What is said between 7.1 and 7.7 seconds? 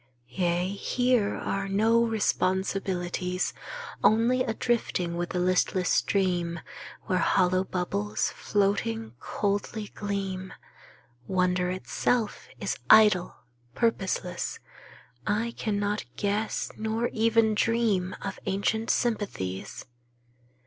hollow